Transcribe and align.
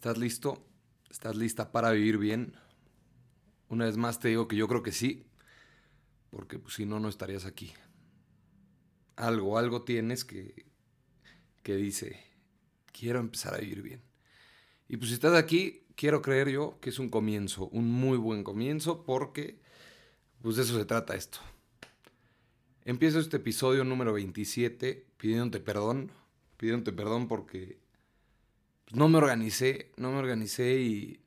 ¿Estás 0.00 0.16
listo? 0.16 0.66
¿Estás 1.10 1.36
lista 1.36 1.72
para 1.72 1.90
vivir 1.90 2.16
bien? 2.16 2.54
Una 3.68 3.84
vez 3.84 3.98
más 3.98 4.18
te 4.18 4.28
digo 4.28 4.48
que 4.48 4.56
yo 4.56 4.66
creo 4.66 4.82
que 4.82 4.92
sí, 4.92 5.26
porque 6.30 6.58
pues, 6.58 6.72
si 6.72 6.86
no, 6.86 6.98
no 7.00 7.10
estarías 7.10 7.44
aquí. 7.44 7.74
Algo, 9.16 9.58
algo 9.58 9.82
tienes 9.82 10.24
que, 10.24 10.64
que 11.62 11.76
dice, 11.76 12.18
quiero 12.98 13.20
empezar 13.20 13.52
a 13.52 13.58
vivir 13.58 13.82
bien. 13.82 14.02
Y 14.88 14.96
pues 14.96 15.10
si 15.10 15.14
estás 15.16 15.34
aquí, 15.34 15.84
quiero 15.96 16.22
creer 16.22 16.48
yo 16.48 16.78
que 16.80 16.88
es 16.88 16.98
un 16.98 17.10
comienzo, 17.10 17.68
un 17.68 17.92
muy 17.92 18.16
buen 18.16 18.42
comienzo, 18.42 19.04
porque 19.04 19.60
pues 20.40 20.56
de 20.56 20.62
eso 20.62 20.78
se 20.78 20.86
trata 20.86 21.14
esto. 21.14 21.40
Empiezo 22.86 23.18
este 23.18 23.36
episodio 23.36 23.84
número 23.84 24.14
27 24.14 25.08
pidiéndote 25.18 25.60
perdón, 25.60 26.10
pidiéndote 26.56 26.92
perdón 26.94 27.28
porque 27.28 27.79
no 28.92 29.08
me 29.08 29.18
organicé, 29.18 29.92
no 29.96 30.10
me 30.10 30.18
organicé 30.18 30.80
y, 30.80 31.20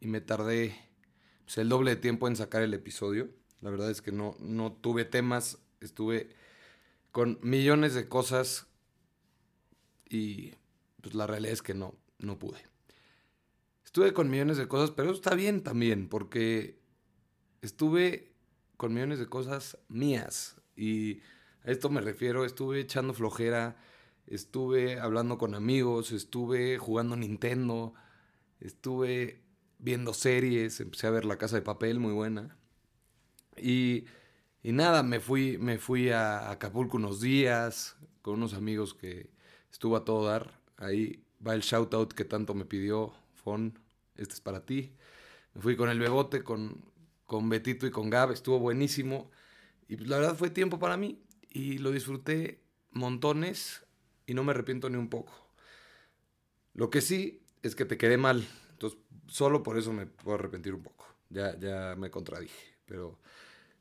y 0.00 0.06
me 0.06 0.20
tardé 0.20 0.74
pues, 1.44 1.58
el 1.58 1.68
doble 1.68 1.92
de 1.92 2.00
tiempo 2.00 2.28
en 2.28 2.36
sacar 2.36 2.62
el 2.62 2.74
episodio. 2.74 3.28
La 3.60 3.70
verdad 3.70 3.90
es 3.90 4.02
que 4.02 4.12
no, 4.12 4.36
no 4.40 4.72
tuve 4.72 5.04
temas, 5.04 5.58
estuve 5.80 6.30
con 7.12 7.38
millones 7.42 7.94
de 7.94 8.08
cosas 8.08 8.66
y 10.08 10.54
pues 11.00 11.14
la 11.14 11.26
realidad 11.26 11.52
es 11.52 11.62
que 11.62 11.74
no, 11.74 11.94
no 12.18 12.38
pude. 12.38 12.58
Estuve 13.84 14.12
con 14.12 14.30
millones 14.30 14.56
de 14.56 14.68
cosas, 14.68 14.90
pero 14.90 15.10
eso 15.10 15.16
está 15.16 15.34
bien 15.34 15.62
también, 15.62 16.08
porque 16.08 16.80
estuve 17.60 18.32
con 18.76 18.94
millones 18.94 19.18
de 19.18 19.26
cosas 19.26 19.78
mías. 19.88 20.56
Y 20.76 21.20
a 21.64 21.70
esto 21.70 21.90
me 21.90 22.00
refiero, 22.00 22.44
estuve 22.44 22.80
echando 22.80 23.12
flojera, 23.12 23.76
estuve 24.26 24.98
hablando 25.00 25.38
con 25.38 25.54
amigos, 25.54 26.12
estuve 26.12 26.78
jugando 26.78 27.16
Nintendo, 27.16 27.94
estuve 28.60 29.42
viendo 29.78 30.14
series, 30.14 30.80
empecé 30.80 31.06
a 31.06 31.10
ver 31.10 31.24
La 31.24 31.38
Casa 31.38 31.56
de 31.56 31.62
Papel, 31.62 31.98
muy 31.98 32.12
buena. 32.12 32.56
Y, 33.56 34.04
y 34.62 34.72
nada, 34.72 35.02
me 35.02 35.20
fui, 35.20 35.58
me 35.58 35.78
fui 35.78 36.10
a 36.10 36.50
Acapulco 36.50 36.96
unos 36.96 37.20
días 37.20 37.96
con 38.22 38.34
unos 38.34 38.54
amigos 38.54 38.94
que 38.94 39.30
estuvo 39.70 39.96
a 39.96 40.04
todo 40.04 40.26
dar. 40.26 40.60
Ahí 40.76 41.24
va 41.44 41.54
el 41.54 41.62
shout 41.62 41.92
out 41.94 42.12
que 42.12 42.24
tanto 42.24 42.54
me 42.54 42.64
pidió 42.64 43.12
Fon, 43.34 43.78
este 44.16 44.34
es 44.34 44.40
para 44.40 44.64
ti. 44.64 44.92
Me 45.54 45.60
fui 45.60 45.76
con 45.76 45.90
el 45.90 45.98
Bebote, 45.98 46.42
con, 46.42 46.84
con 47.26 47.48
Betito 47.48 47.86
y 47.86 47.90
con 47.90 48.08
Gab, 48.08 48.30
estuvo 48.30 48.58
buenísimo. 48.58 49.30
Y 49.88 49.96
pues, 49.96 50.08
la 50.08 50.18
verdad 50.18 50.36
fue 50.36 50.50
tiempo 50.50 50.78
para 50.78 50.96
mí 50.96 51.20
y 51.50 51.78
lo 51.78 51.90
disfruté 51.90 52.62
montones 52.92 53.84
y 54.32 54.34
no 54.34 54.44
me 54.44 54.52
arrepiento 54.52 54.88
ni 54.88 54.96
un 54.96 55.10
poco. 55.10 55.32
Lo 56.72 56.88
que 56.88 57.02
sí 57.02 57.42
es 57.62 57.74
que 57.74 57.84
te 57.84 57.98
quedé 57.98 58.16
mal, 58.16 58.48
entonces 58.70 58.98
solo 59.26 59.62
por 59.62 59.76
eso 59.76 59.92
me 59.92 60.06
puedo 60.06 60.36
arrepentir 60.36 60.72
un 60.72 60.82
poco. 60.82 61.06
Ya, 61.28 61.58
ya 61.58 61.94
me 61.98 62.10
contradije, 62.10 62.78
pero 62.86 63.18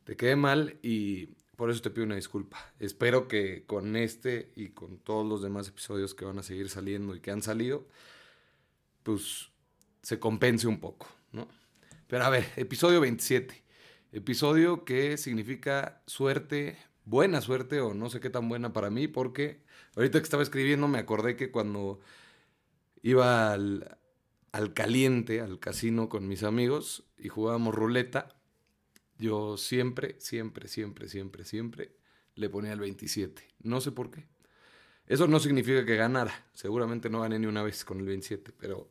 te 0.03 0.17
quedé 0.17 0.35
mal 0.35 0.77
y 0.83 1.27
por 1.55 1.71
eso 1.71 1.81
te 1.81 1.89
pido 1.89 2.05
una 2.05 2.17
disculpa. 2.17 2.57
Espero 2.79 3.29
que 3.29 3.65
con 3.65 3.95
este 3.95 4.51
y 4.57 4.69
con 4.71 4.97
todos 4.97 5.25
los 5.25 5.41
demás 5.41 5.69
episodios 5.69 6.13
que 6.13 6.25
van 6.25 6.37
a 6.37 6.43
seguir 6.43 6.69
saliendo 6.69 7.15
y 7.15 7.21
que 7.21 7.31
han 7.31 7.41
salido, 7.41 7.87
pues 9.03 9.51
se 10.01 10.19
compense 10.19 10.67
un 10.67 10.81
poco, 10.81 11.07
¿no? 11.31 11.47
Pero 12.07 12.25
a 12.25 12.29
ver, 12.29 12.45
episodio 12.57 12.99
27. 12.99 13.63
Episodio 14.11 14.83
que 14.83 15.15
significa 15.15 16.01
suerte, 16.07 16.77
buena 17.05 17.41
suerte 17.41 17.81
o 17.81 17.93
no 17.93 18.09
sé 18.09 18.19
qué 18.19 18.29
tan 18.29 18.49
buena 18.49 18.73
para 18.73 18.89
mí, 18.89 19.07
porque 19.07 19.61
ahorita 19.95 20.19
que 20.19 20.23
estaba 20.23 20.43
escribiendo 20.43 20.87
me 20.87 20.99
acordé 20.99 21.35
que 21.35 21.51
cuando 21.51 21.99
iba 23.01 23.51
al, 23.53 23.97
al 24.51 24.73
caliente, 24.73 25.41
al 25.41 25.59
casino 25.59 26.09
con 26.09 26.27
mis 26.27 26.43
amigos 26.43 27.05
y 27.17 27.29
jugábamos 27.29 27.75
ruleta, 27.75 28.35
yo 29.17 29.57
siempre, 29.57 30.15
siempre, 30.19 30.67
siempre, 30.67 31.07
siempre, 31.07 31.45
siempre 31.45 31.95
le 32.35 32.49
ponía 32.49 32.73
el 32.73 32.79
27. 32.79 33.47
No 33.63 33.81
sé 33.81 33.91
por 33.91 34.09
qué. 34.11 34.27
Eso 35.05 35.27
no 35.27 35.39
significa 35.39 35.85
que 35.85 35.95
ganara. 35.95 36.33
Seguramente 36.53 37.09
no 37.09 37.21
gané 37.21 37.37
ni 37.37 37.45
una 37.45 37.63
vez 37.63 37.85
con 37.85 37.99
el 37.99 38.05
27, 38.05 38.51
pero 38.57 38.89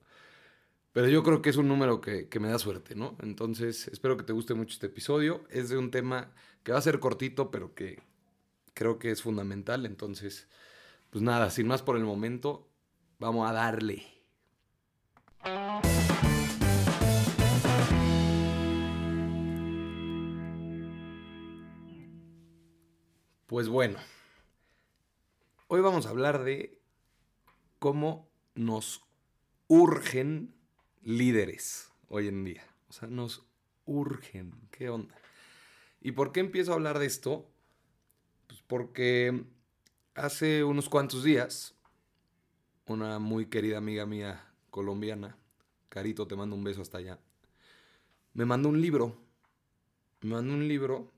pero 0.92 1.08
yo 1.08 1.22
creo 1.22 1.40
que 1.40 1.50
es 1.50 1.56
un 1.56 1.68
número 1.68 2.00
que, 2.00 2.28
me 2.40 2.48
da 2.48 2.58
suerte, 2.58 2.96
¿no? 2.96 3.16
Entonces, 3.22 3.86
espero 3.88 4.16
que 4.16 4.24
te 4.24 4.32
guste 4.32 4.54
mucho 4.54 4.74
este 4.74 4.86
episodio. 4.86 5.44
Es 5.48 5.68
de 5.68 5.78
un 5.78 5.90
tema 5.92 6.32
que 6.64 6.72
va 6.72 6.78
a 6.78 6.82
ser 6.82 6.98
cortito, 6.98 7.50
pero 7.52 7.74
que 7.74 8.02
creo 8.74 8.98
que 8.98 9.12
es 9.12 9.22
fundamental. 9.22 9.86
Entonces, 9.86 10.48
pues 11.10 11.22
nada, 11.22 11.50
sin 11.50 11.68
más 11.68 11.82
por 11.82 11.96
el 11.96 12.04
momento, 12.04 12.68
vamos 13.20 13.48
a 13.48 13.52
darle. 13.52 14.04
Pues 23.46 23.68
bueno, 23.68 23.98
hoy 25.68 25.80
vamos 25.80 26.06
a 26.06 26.10
hablar 26.10 26.42
de 26.42 26.80
cómo 27.78 28.28
nos 28.54 29.04
urgen 29.68 30.54
líderes 31.02 31.90
hoy 32.08 32.28
en 32.28 32.44
día. 32.44 32.64
O 32.88 32.92
sea, 32.92 33.08
nos 33.08 33.44
urgen. 33.84 34.52
¿Qué 34.70 34.88
onda? 34.88 35.14
¿Y 36.00 36.12
por 36.12 36.32
qué 36.32 36.40
empiezo 36.40 36.72
a 36.72 36.74
hablar 36.74 36.98
de 36.98 37.06
esto? 37.06 37.46
Pues 38.46 38.62
porque 38.66 39.44
hace 40.14 40.64
unos 40.64 40.88
cuantos 40.88 41.24
días, 41.24 41.74
una 42.86 43.18
muy 43.18 43.46
querida 43.46 43.78
amiga 43.78 44.06
mía 44.06 44.44
colombiana, 44.70 45.36
Carito, 45.88 46.26
te 46.26 46.36
mando 46.36 46.56
un 46.56 46.64
beso 46.64 46.82
hasta 46.82 46.98
allá, 46.98 47.18
me 48.32 48.44
mandó 48.44 48.68
un 48.68 48.80
libro. 48.80 49.16
Me 50.22 50.34
mandó 50.34 50.54
un 50.54 50.68
libro 50.68 51.10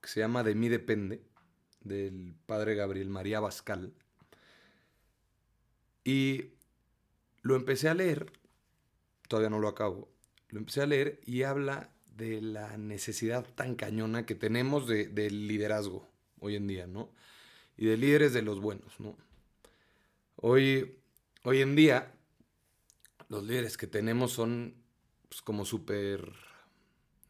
que 0.00 0.08
se 0.08 0.20
llama 0.20 0.42
De 0.42 0.54
mí 0.54 0.68
depende, 0.68 1.22
del 1.80 2.34
padre 2.46 2.74
Gabriel 2.74 3.10
María 3.10 3.40
Bascal. 3.40 3.92
Y 6.04 6.52
lo 7.42 7.56
empecé 7.56 7.88
a 7.88 7.94
leer 7.94 8.32
todavía 9.28 9.50
no 9.50 9.60
lo 9.60 9.68
acabo, 9.68 10.08
lo 10.48 10.58
empecé 10.58 10.82
a 10.82 10.86
leer 10.86 11.20
y 11.24 11.42
habla 11.42 11.90
de 12.16 12.40
la 12.40 12.76
necesidad 12.76 13.46
tan 13.54 13.76
cañona 13.76 14.26
que 14.26 14.34
tenemos 14.34 14.88
de, 14.88 15.06
del 15.06 15.46
liderazgo 15.46 16.08
hoy 16.40 16.56
en 16.56 16.66
día, 16.66 16.86
¿no? 16.86 17.12
Y 17.76 17.86
de 17.86 17.96
líderes 17.96 18.32
de 18.32 18.42
los 18.42 18.60
buenos, 18.60 18.98
¿no? 18.98 19.16
Hoy, 20.36 20.96
hoy 21.44 21.60
en 21.60 21.76
día, 21.76 22.12
los 23.28 23.44
líderes 23.44 23.76
que 23.76 23.86
tenemos 23.86 24.32
son 24.32 24.74
pues, 25.28 25.42
como 25.42 25.64
súper 25.64 26.32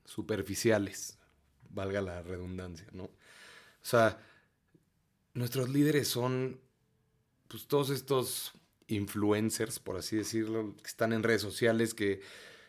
superficiales, 0.05 1.19
valga 1.69 2.01
la 2.01 2.23
redundancia, 2.23 2.87
¿no? 2.93 3.05
O 3.05 3.11
sea, 3.83 4.19
nuestros 5.35 5.69
líderes 5.69 6.09
son 6.09 6.61
pues 7.47 7.67
todos 7.67 7.91
estos 7.91 8.53
influencers, 8.89 9.79
por 9.79 9.97
así 9.97 10.17
decirlo, 10.17 10.75
que 10.77 10.89
están 10.89 11.13
en 11.13 11.23
redes 11.23 11.43
sociales, 11.43 11.95
que 11.95 12.21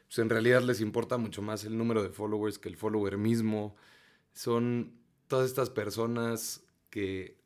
pues, 0.07 0.19
en 0.19 0.29
realidad 0.29 0.61
les 0.61 0.81
importa 0.81 1.17
mucho 1.17 1.41
más 1.41 1.63
el 1.63 1.77
número 1.77 2.03
de 2.03 2.09
followers 2.09 2.59
que 2.59 2.69
el 2.69 2.77
follower 2.77 3.17
mismo. 3.17 3.75
Son 4.33 4.93
todas 5.27 5.49
estas 5.49 5.69
personas 5.69 6.63
que 6.89 7.37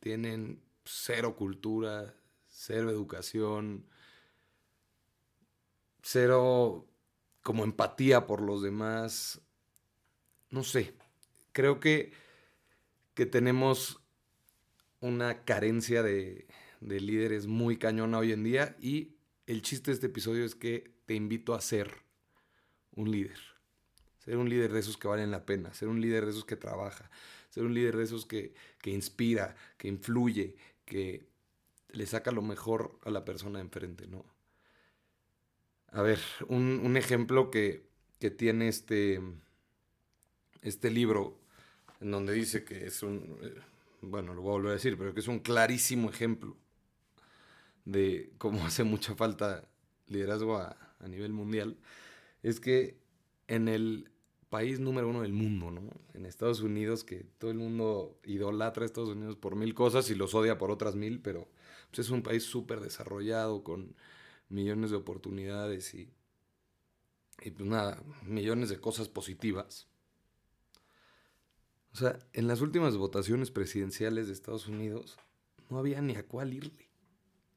tienen 0.00 0.62
cero 0.84 1.36
cultura, 1.36 2.14
cero 2.48 2.90
educación, 2.90 3.86
cero 6.02 6.86
como 7.42 7.64
empatía 7.64 8.26
por 8.26 8.40
los 8.40 8.62
demás. 8.62 9.40
No 10.50 10.62
sé, 10.62 10.94
creo 11.52 11.80
que, 11.80 12.12
que 13.14 13.26
tenemos 13.26 14.00
una 15.00 15.44
carencia 15.44 16.02
de, 16.02 16.46
de 16.84 17.00
líderes 17.00 17.46
muy 17.46 17.78
cañona 17.78 18.18
hoy 18.18 18.32
en 18.32 18.44
día 18.44 18.76
y 18.80 19.16
el 19.46 19.62
chiste 19.62 19.90
de 19.90 19.94
este 19.94 20.06
episodio 20.06 20.44
es 20.44 20.54
que 20.54 20.92
te 21.06 21.14
invito 21.14 21.54
a 21.54 21.60
ser 21.60 21.90
un 22.92 23.10
líder. 23.10 23.38
Ser 24.18 24.36
un 24.36 24.48
líder 24.48 24.72
de 24.72 24.80
esos 24.80 24.96
que 24.96 25.08
valen 25.08 25.30
la 25.30 25.46
pena, 25.46 25.72
ser 25.72 25.88
un 25.88 26.00
líder 26.00 26.26
de 26.26 26.30
esos 26.30 26.44
que 26.44 26.56
trabaja, 26.56 27.10
ser 27.48 27.64
un 27.64 27.74
líder 27.74 27.96
de 27.96 28.04
esos 28.04 28.26
que, 28.26 28.54
inspira, 28.84 29.56
que 29.78 29.88
influye, 29.88 30.56
que 30.84 31.26
le 31.88 32.06
saca 32.06 32.30
lo 32.30 32.42
mejor 32.42 32.98
a 33.04 33.10
la 33.10 33.24
persona 33.24 33.58
de 33.58 33.64
enfrente, 33.64 34.06
¿no? 34.06 34.24
A 35.88 36.02
ver, 36.02 36.20
un, 36.48 36.96
ejemplo 36.96 37.50
que, 37.50 37.86
que, 38.18 38.30
tiene 38.30 38.68
este, 38.68 39.20
este 40.60 40.90
libro, 40.90 41.38
en 42.00 42.10
donde 42.10 42.32
dice 42.32 42.64
que 42.64 42.86
es 42.86 43.02
un, 43.02 43.38
eh, 43.42 43.54
bueno, 44.02 44.34
lo 44.34 44.42
voy 44.42 44.50
a 44.50 44.52
volver 44.54 44.70
a 44.70 44.74
decir, 44.74 44.98
pero 44.98 45.14
que 45.14 45.20
es 45.20 45.28
un 45.28 45.38
clarísimo 45.38 46.10
ejemplo 46.10 46.56
de 47.84 48.32
cómo 48.38 48.64
hace 48.66 48.84
mucha 48.84 49.14
falta 49.14 49.68
liderazgo 50.06 50.56
a, 50.58 50.78
nivel 51.08 51.34
mundial, 51.34 51.76
es 52.42 52.60
que 52.60 52.96
en 53.46 53.68
el 53.68 54.10
país 54.48 54.80
número 54.80 55.10
uno 55.10 55.20
del 55.20 55.34
mundo, 55.34 55.70
¿no? 55.70 55.82
En 56.14 56.24
Estados 56.24 56.62
Unidos, 56.62 57.04
que 57.04 57.26
todo 57.36 57.50
el 57.50 57.58
mundo 57.58 58.18
idolatra 58.24 58.84
a 58.84 58.86
Estados 58.86 59.10
Unidos 59.10 59.36
por 59.36 59.54
mil 59.54 59.74
cosas 59.74 60.08
y 60.08 60.14
los 60.14 60.34
odia 60.34 60.56
por 60.56 60.70
otras 60.70 60.94
mil, 60.94 61.20
pero 61.20 61.46
pues, 61.90 62.06
es 62.06 62.10
un 62.10 62.22
país 62.22 62.44
súper 62.44 62.80
desarrollado, 62.80 63.62
con 63.62 63.94
millones 64.48 64.90
de 64.92 64.96
oportunidades 64.96 65.92
y, 65.92 66.10
y 67.42 67.50
pues 67.50 67.68
nada, 67.68 68.02
millones 68.22 68.70
de 68.70 68.80
cosas 68.80 69.08
positivas. 69.08 69.86
O 71.92 71.96
sea, 71.96 72.18
en 72.32 72.48
las 72.48 72.62
últimas 72.62 72.96
votaciones 72.96 73.50
presidenciales 73.50 74.26
de 74.26 74.32
Estados 74.32 74.68
Unidos 74.68 75.18
no 75.68 75.78
había 75.78 76.00
ni 76.00 76.16
a 76.16 76.26
cuál 76.26 76.54
irle. 76.54 76.88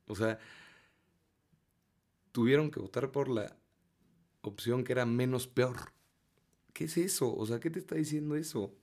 O 0.08 0.16
sea, 0.16 0.40
tuvieron 2.32 2.72
que 2.72 2.80
votar 2.80 3.12
por 3.12 3.30
la 3.30 3.58
opción 4.42 4.84
que 4.84 4.94
era 4.94 5.06
menos 5.06 5.48
peor. 5.48 5.94
¿Qué 6.74 6.86
es 6.86 6.98
eso? 6.98 7.36
O 7.36 7.46
sea, 7.46 7.60
¿qué 7.60 7.70
te 7.70 7.80
está 7.80 7.96
diciendo 7.96 8.36
eso? 8.36 8.76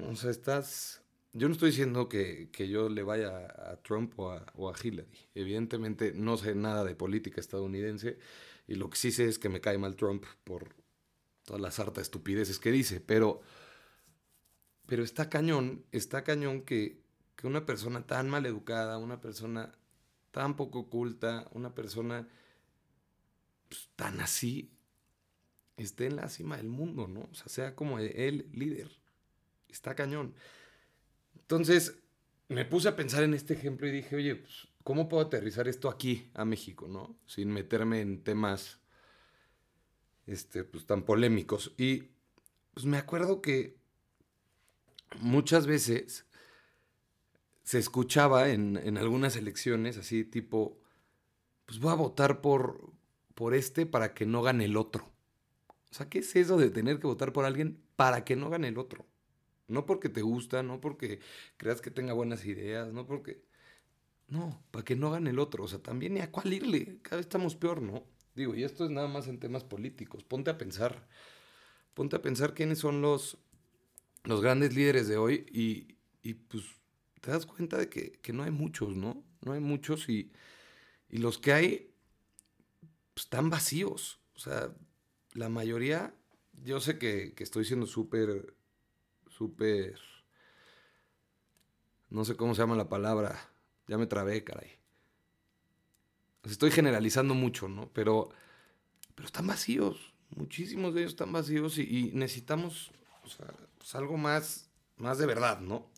o 0.00 0.16
sea, 0.16 0.30
estás... 0.30 1.02
Yo 1.34 1.48
no 1.48 1.54
estoy 1.54 1.70
diciendo 1.70 2.08
que, 2.08 2.50
yo 2.68 2.90
le 2.90 3.02
vaya 3.02 3.46
a 3.70 3.76
Trump 3.82 4.18
o 4.18 4.32
a, 4.32 4.44
o 4.54 4.70
a, 4.70 4.74
Hillary. 4.82 5.28
Evidentemente 5.34 6.12
no 6.14 6.36
sé 6.36 6.54
nada 6.54 6.84
de 6.84 6.94
política 6.94 7.40
estadounidense 7.40 8.18
y 8.66 8.74
lo 8.74 8.90
que 8.90 8.98
sí 8.98 9.12
sé 9.12 9.26
es 9.26 9.38
que 9.38 9.48
me 9.48 9.60
cae 9.60 9.78
mal 9.78 9.96
Trump 9.96 10.24
por 10.44 10.74
todas 11.44 11.60
las 11.60 11.78
hartas 11.78 12.02
estupideces 12.02 12.58
que 12.58 12.70
dice. 12.70 13.00
Pero, 13.00 13.40
pero 14.86 15.04
está 15.04 15.28
cañón, 15.30 15.84
está 15.90 16.22
cañón 16.24 16.62
que, 16.62 17.02
que 17.36 17.46
una 17.46 17.66
persona 17.66 18.06
tan 18.06 18.28
mal 18.28 18.46
educada, 18.46 18.98
una 18.98 19.20
persona 19.20 19.72
tan 20.32 20.56
poco 20.56 20.80
oculta, 20.80 21.48
una 21.52 21.74
persona 21.74 22.28
pues, 23.68 23.88
tan 23.94 24.20
así, 24.20 24.72
esté 25.76 26.06
en 26.06 26.16
la 26.16 26.28
cima 26.28 26.56
del 26.56 26.68
mundo, 26.68 27.06
¿no? 27.06 27.28
O 27.30 27.34
sea, 27.34 27.48
sea 27.48 27.74
como 27.76 27.98
el 27.98 28.48
líder. 28.52 28.90
Está 29.68 29.94
cañón. 29.94 30.34
Entonces, 31.36 31.98
me 32.48 32.64
puse 32.64 32.88
a 32.88 32.96
pensar 32.96 33.22
en 33.22 33.34
este 33.34 33.54
ejemplo 33.54 33.86
y 33.86 33.92
dije, 33.92 34.16
oye, 34.16 34.36
pues, 34.36 34.68
¿cómo 34.84 35.08
puedo 35.08 35.24
aterrizar 35.24 35.68
esto 35.68 35.88
aquí, 35.88 36.30
a 36.34 36.44
México, 36.44 36.88
¿no? 36.88 37.16
Sin 37.26 37.50
meterme 37.50 38.00
en 38.00 38.22
temas 38.22 38.80
este, 40.26 40.64
pues, 40.64 40.86
tan 40.86 41.04
polémicos. 41.04 41.72
Y 41.76 42.10
pues 42.74 42.86
me 42.86 42.96
acuerdo 42.96 43.42
que 43.42 43.76
muchas 45.20 45.66
veces 45.66 46.26
se 47.62 47.78
escuchaba 47.78 48.50
en, 48.50 48.76
en 48.76 48.98
algunas 48.98 49.36
elecciones 49.36 49.96
así 49.96 50.24
tipo, 50.24 50.78
pues 51.66 51.78
voy 51.78 51.92
a 51.92 51.96
votar 51.96 52.40
por, 52.40 52.92
por 53.34 53.54
este 53.54 53.86
para 53.86 54.14
que 54.14 54.26
no 54.26 54.42
gane 54.42 54.64
el 54.64 54.76
otro. 54.76 55.12
O 55.90 55.94
sea, 55.94 56.08
¿qué 56.08 56.20
es 56.20 56.34
eso 56.36 56.56
de 56.56 56.70
tener 56.70 56.98
que 56.98 57.06
votar 57.06 57.32
por 57.32 57.44
alguien 57.44 57.82
para 57.96 58.24
que 58.24 58.36
no 58.36 58.50
gane 58.50 58.68
el 58.68 58.78
otro? 58.78 59.06
No 59.68 59.86
porque 59.86 60.08
te 60.08 60.22
gusta, 60.22 60.62
no 60.62 60.80
porque 60.80 61.20
creas 61.56 61.80
que 61.80 61.90
tenga 61.90 62.12
buenas 62.12 62.44
ideas, 62.44 62.92
no 62.92 63.06
porque... 63.06 63.42
No, 64.28 64.62
para 64.70 64.84
que 64.84 64.96
no 64.96 65.10
gane 65.10 65.30
el 65.30 65.38
otro. 65.38 65.64
O 65.64 65.68
sea, 65.68 65.82
también 65.82 66.14
ni 66.14 66.20
a 66.20 66.30
cuál 66.30 66.52
irle. 66.52 66.98
Cada 67.02 67.16
vez 67.16 67.26
estamos 67.26 67.54
peor, 67.56 67.82
¿no? 67.82 68.04
Digo, 68.34 68.54
y 68.54 68.64
esto 68.64 68.86
es 68.86 68.90
nada 68.90 69.08
más 69.08 69.28
en 69.28 69.38
temas 69.38 69.64
políticos. 69.64 70.24
Ponte 70.24 70.50
a 70.50 70.56
pensar. 70.56 71.06
Ponte 71.92 72.16
a 72.16 72.22
pensar 72.22 72.54
quiénes 72.54 72.78
son 72.78 73.02
los, 73.02 73.36
los 74.24 74.40
grandes 74.40 74.74
líderes 74.74 75.08
de 75.08 75.18
hoy 75.18 75.46
y, 75.52 75.98
y 76.22 76.34
pues 76.34 76.64
te 77.22 77.30
das 77.30 77.46
cuenta 77.46 77.78
de 77.78 77.88
que, 77.88 78.12
que, 78.20 78.32
no 78.32 78.42
hay 78.42 78.50
muchos, 78.50 78.94
¿no? 78.96 79.24
No 79.42 79.52
hay 79.52 79.60
muchos 79.60 80.08
y, 80.08 80.32
y 81.08 81.18
los 81.18 81.38
que 81.38 81.52
hay 81.52 81.94
pues, 83.14 83.26
están 83.26 83.48
vacíos. 83.48 84.18
O 84.34 84.40
sea, 84.40 84.74
la 85.32 85.48
mayoría, 85.48 86.14
yo 86.64 86.80
sé 86.80 86.98
que, 86.98 87.32
estoy 87.38 87.64
siendo 87.64 87.86
súper, 87.86 88.54
súper, 89.28 89.98
no 92.10 92.24
sé 92.24 92.36
cómo 92.36 92.54
se 92.54 92.62
llama 92.62 92.74
la 92.74 92.88
palabra, 92.88 93.38
ya 93.86 93.98
me 93.98 94.08
trabé, 94.08 94.42
caray. 94.42 94.72
estoy 96.42 96.72
generalizando 96.72 97.34
mucho, 97.34 97.68
¿no? 97.68 97.88
Pero, 97.92 98.30
pero 99.14 99.26
están 99.26 99.46
vacíos, 99.46 100.12
muchísimos 100.30 100.92
de 100.92 101.02
ellos 101.02 101.12
están 101.12 101.30
vacíos 101.30 101.78
y, 101.78 102.10
necesitamos 102.14 102.90
pues, 103.78 103.94
algo 103.94 104.16
más, 104.16 104.68
más 104.96 105.18
de 105.18 105.26
verdad, 105.26 105.60
¿no? 105.60 105.88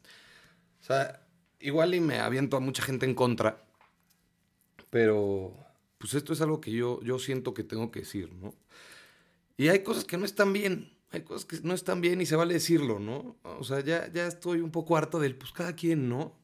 O 0.85 0.87
sea, 0.87 1.27
igual 1.61 1.95
y 1.95 2.01
me 2.01 2.19
aviento 2.19 2.59
a 2.59 2.61
mucha 2.61 2.83
gente 2.83 3.07
en 3.07 3.15
contra, 3.15 3.65
pero 4.91 5.57
pues 5.97 6.13
esto 6.13 6.35
es 6.35 6.43
algo 6.43 6.61
que 6.61 6.73
yo, 6.73 7.01
yo 7.03 7.19
siento 7.19 7.55
que 7.55 7.65
tengo 7.65 7.91
que 7.91 8.01
decir, 8.01 8.31
¿no? 8.35 8.55
Y 9.57 9.69
hay 9.69 9.83
cosas 9.83 10.05
que 10.05 10.19
no 10.19 10.27
están 10.27 10.53
bien, 10.53 10.93
hay 11.11 11.23
cosas 11.23 11.47
que 11.47 11.59
no 11.63 11.73
están 11.73 12.03
bien 12.03 12.21
y 12.21 12.27
se 12.27 12.37
vale 12.37 12.53
decirlo, 12.53 12.99
¿no? 12.99 13.39
O 13.45 13.65
sea, 13.65 13.81
ya, 13.81 14.13
ya 14.13 14.27
estoy 14.27 14.61
un 14.61 14.71
poco 14.71 14.99
harto 14.99 15.19
del, 15.21 15.37
pues 15.37 15.53
cada 15.53 15.75
quien, 15.75 16.11
¿no? 16.11 16.37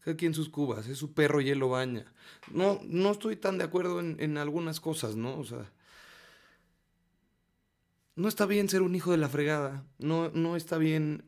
Cada 0.00 0.18
quien 0.18 0.34
sus 0.34 0.50
cubas, 0.50 0.86
es 0.86 0.98
su 0.98 1.14
perro 1.14 1.40
y 1.40 1.48
él 1.48 1.58
lo 1.58 1.70
baña. 1.70 2.12
No, 2.52 2.82
no 2.84 3.12
estoy 3.12 3.36
tan 3.36 3.56
de 3.56 3.64
acuerdo 3.64 4.00
en, 4.00 4.16
en 4.20 4.36
algunas 4.36 4.80
cosas, 4.80 5.16
¿no? 5.16 5.38
O 5.38 5.44
sea, 5.44 5.72
no 8.16 8.28
está 8.28 8.44
bien 8.44 8.68
ser 8.68 8.82
un 8.82 8.94
hijo 8.94 9.12
de 9.12 9.16
la 9.16 9.30
fregada, 9.30 9.86
no, 9.96 10.28
no 10.34 10.56
está 10.56 10.76
bien, 10.76 11.24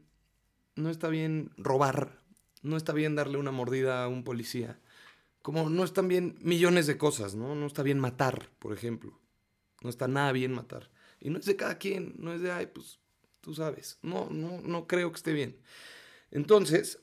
no 0.77 0.91
está 0.91 1.09
bien 1.09 1.53
robar, 1.57 2.20
no 2.63 2.77
está 2.77 2.93
bien 2.93 3.15
darle 3.15 3.39
una 3.39 3.51
mordida 3.51 4.05
a 4.05 4.09
un 4.09 4.25
policía 4.25 4.79
como 5.43 5.71
no 5.71 5.85
están 5.85 6.09
bien 6.09 6.39
millones 6.41 6.87
de 6.87 6.99
cosas, 6.99 7.35
¿no? 7.35 7.55
No 7.55 7.67
está 7.67 7.83
bien 7.83 7.99
matar, 7.99 8.51
por 8.59 8.73
ejemplo. 8.73 9.19
No 9.83 9.89
está 9.89 10.07
nada 10.07 10.33
bien 10.33 10.53
matar. 10.53 10.91
Y 11.19 11.31
no 11.31 11.39
es 11.39 11.47
de 11.47 11.57
cada 11.57 11.79
quien, 11.79 12.15
no 12.19 12.33
es 12.33 12.43
de, 12.43 12.53
ay, 12.53 12.67
pues 12.67 13.01
tú 13.41 13.55
sabes. 13.55 13.99
No, 14.03 14.29
no, 14.31 14.61
no 14.61 14.87
creo 14.87 15.11
que 15.11 15.17
esté 15.17 15.33
bien. 15.33 15.59
Entonces, 16.31 17.03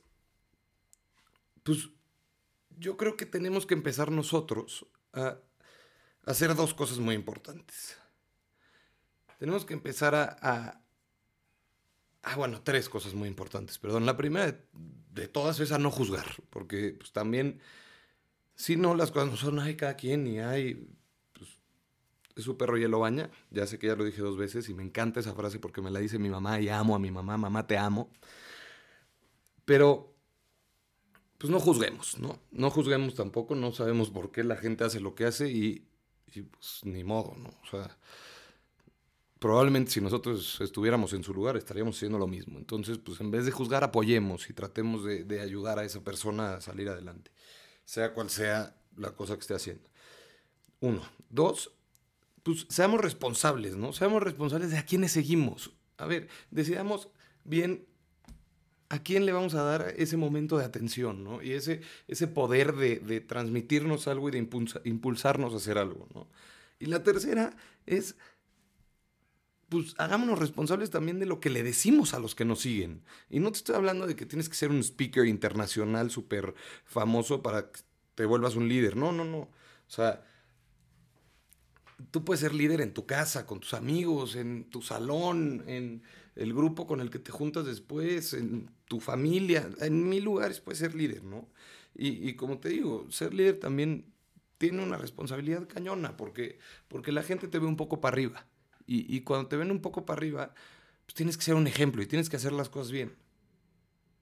pues 1.63 1.89
yo 2.77 2.95
creo 2.97 3.17
que 3.17 3.25
tenemos 3.25 3.65
que 3.65 3.73
empezar 3.73 4.11
nosotros 4.11 4.85
a 5.13 5.39
hacer 6.25 6.55
dos 6.55 6.73
cosas 6.73 6.99
muy 6.99 7.15
importantes. 7.15 7.97
Tenemos 9.39 9.65
que 9.65 9.73
empezar 9.73 10.13
a, 10.13 10.37
a 10.41 10.81
Ah, 12.29 12.35
bueno, 12.35 12.61
tres 12.61 12.89
cosas 12.89 13.13
muy 13.13 13.27
importantes, 13.27 13.77
perdón. 13.79 14.05
La 14.05 14.17
primera 14.17 14.57
de, 15.13 15.27
todas 15.27 15.59
es 15.59 15.71
a 15.71 15.77
no 15.77 15.91
juzgar, 15.91 16.25
porque 16.49 16.95
pues 16.97 17.11
también 17.11 17.61
Sí, 18.57 18.75
no, 18.75 18.95
las 18.95 19.11
cosas 19.11 19.29
no 19.29 19.37
son, 19.37 19.59
hay 19.59 19.75
cada 19.75 19.95
quien 19.95 20.25
y 20.25 20.39
hay, 20.39 20.89
pues, 21.33 21.59
es 22.35 22.43
su 22.43 22.57
perro 22.57 22.77
y 22.77 22.83
él 22.83 22.91
lo 22.91 22.99
baña. 22.99 23.29
Ya 23.51 23.67
sé 23.67 23.77
que 23.77 23.85
ya 23.87 23.95
lo 23.95 24.03
dije 24.03 24.21
dos 24.21 24.35
veces 24.35 24.67
y 24.67 24.73
me 24.73 24.83
encanta 24.83 25.19
esa 25.19 25.35
frase 25.35 25.59
porque 25.59 25.79
me 25.79 25.91
la 25.91 25.99
dice 25.99 26.17
mi 26.17 26.29
mamá 26.29 26.59
y 26.59 26.67
amo 26.69 26.95
a 26.95 26.99
mi 26.99 27.11
mamá, 27.11 27.37
mamá 27.37 27.67
te 27.67 27.77
amo. 27.77 28.09
Pero, 29.63 30.15
pues 31.37 31.51
no 31.51 31.59
juzguemos, 31.59 32.17
¿no? 32.17 32.39
No 32.51 32.71
juzguemos 32.71 33.13
tampoco, 33.13 33.53
no 33.53 33.71
sabemos 33.73 34.09
por 34.09 34.31
qué 34.31 34.43
la 34.43 34.55
gente 34.55 34.83
hace 34.83 34.99
lo 35.01 35.13
que 35.13 35.25
hace 35.25 35.51
y, 35.51 35.87
pues 36.25 36.81
ni 36.83 37.03
modo, 37.03 37.35
¿no? 37.37 37.49
O 37.49 37.67
sea, 37.69 37.95
probablemente 39.39 39.91
si 39.91 40.01
nosotros 40.01 40.59
estuviéramos 40.61 41.13
en 41.13 41.23
su 41.23 41.33
lugar 41.33 41.57
estaríamos 41.57 41.95
haciendo 41.95 42.17
lo 42.17 42.27
mismo. 42.27 42.57
Entonces, 42.57 42.97
pues 42.97 43.19
en 43.21 43.31
vez 43.31 43.45
de 43.45 43.51
juzgar, 43.51 43.83
apoyemos 43.83 44.49
y 44.49 44.53
tratemos 44.53 45.03
de, 45.03 45.41
ayudar 45.41 45.79
a 45.79 45.83
esa 45.83 46.01
persona 46.01 46.55
a 46.55 46.61
salir 46.61 46.89
adelante 46.89 47.31
sea 47.87 48.13
cual 48.13 48.29
sea 48.29 48.75
la 48.97 49.11
cosa 49.11 49.35
que 49.35 49.41
esté 49.41 49.53
haciendo. 49.53 49.89
Uno. 50.81 51.01
Dos, 51.29 51.71
pues 52.43 52.65
seamos 52.69 52.99
responsables, 52.99 53.77
¿no? 53.77 53.93
Seamos 53.93 54.21
responsables 54.21 54.71
de 54.71 54.77
a 54.77 54.85
quiénes 54.85 55.13
seguimos. 55.13 55.71
A 55.97 56.05
ver, 56.05 56.27
decidamos 56.51 57.07
bien 57.45 57.87
a 58.89 58.99
quién 58.99 59.25
le 59.25 59.31
vamos 59.31 59.53
a 59.53 59.63
dar 59.63 59.93
ese 59.97 60.17
momento 60.17 60.57
de 60.57 60.65
atención, 60.65 61.23
¿no? 61.23 61.41
Y 61.41 61.51
ese, 61.51 61.81
ese 62.07 62.27
poder 62.27 62.75
de, 62.75 63.21
transmitirnos 63.21 64.07
algo 64.07 64.29
y 64.29 64.31
de 64.33 64.47
impulsarnos 64.83 65.53
a 65.53 65.57
hacer 65.57 65.77
algo, 65.77 66.07
¿no? 66.13 66.27
Y 66.79 66.85
la 66.85 67.03
tercera 67.03 67.55
es, 67.85 68.15
pues 69.69 69.95
hagámonos 69.97 70.39
responsables 70.39 70.89
también 70.89 71.19
de 71.19 71.25
lo 71.25 71.39
que 71.39 71.49
le 71.49 71.63
decimos 71.63 72.13
a 72.13 72.19
los 72.19 72.35
que 72.35 72.45
nos 72.45 72.61
siguen. 72.61 73.03
Y 73.29 73.39
no 73.39 73.51
te 73.51 73.57
estoy 73.57 73.75
hablando 73.75 74.07
de 74.07 74.15
que 74.15 74.25
tienes 74.25 74.49
que 74.49 74.55
ser 74.55 74.71
un 74.71 74.79
speaker 74.83 75.25
internacional 75.25 76.09
súper 76.09 76.53
famoso 76.85 77.41
para 77.41 77.71
que 77.71 77.81
te 78.15 78.25
vuelvas 78.25 78.55
un 78.55 78.69
líder. 78.69 78.95
No, 78.95 79.11
no, 79.11 79.25
no. 79.25 79.39
O 79.39 79.51
sea, 79.89 80.23
tú 82.11 82.23
puedes 82.23 82.41
ser 82.41 82.53
líder 82.53 82.81
en 82.81 82.93
tu 82.93 83.05
casa, 83.05 83.45
con 83.45 83.59
tus 83.59 83.73
amigos, 83.73 84.35
en 84.35 84.69
tu 84.69 84.81
salón, 84.81 85.63
en 85.67 86.03
el 86.35 86.53
grupo 86.53 86.87
con 86.87 87.01
el 87.01 87.09
que 87.09 87.19
te 87.19 87.31
juntas 87.31 87.65
después, 87.65 88.33
en 88.33 88.69
tu 88.85 88.99
familia, 88.99 89.69
en 89.81 90.07
mil 90.07 90.23
lugares 90.23 90.61
puedes 90.61 90.79
ser 90.79 90.95
líder, 90.95 91.23
¿no? 91.23 91.49
Y, 91.95 92.29
y 92.29 92.35
como 92.35 92.59
te 92.59 92.69
digo, 92.69 93.07
ser 93.09 93.33
líder 93.33 93.59
también 93.59 94.13
tiene 94.57 94.83
una 94.83 94.97
responsabilidad 94.97 95.67
cañona, 95.67 96.15
porque, 96.17 96.59
porque 96.87 97.11
la 97.11 97.23
gente 97.23 97.47
te 97.47 97.59
ve 97.59 97.65
un 97.65 97.77
poco 97.77 98.01
para 98.01 98.13
arriba. 98.13 98.45
Y, 98.89 99.21
cuando 99.21 99.49
te 99.49 99.57
ven 99.57 99.69
un 99.69 99.81
poco 99.81 100.05
para 100.05 100.17
arriba, 100.17 100.53
pues 101.05 101.13
tienes 101.13 101.35
que 101.35 101.43
ser 101.43 101.55
un 101.55 101.67
ejemplo 101.67 102.01
y 102.01 102.07
tienes 102.07 102.29
que 102.29 102.37
hacer 102.37 102.53
las 102.53 102.69
cosas 102.69 102.91
bien. 102.91 103.13